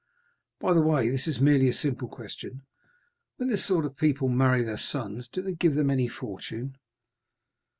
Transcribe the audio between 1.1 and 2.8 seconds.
this is merely a simple question,